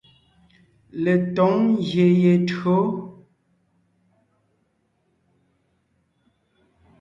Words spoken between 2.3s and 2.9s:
tÿǒ.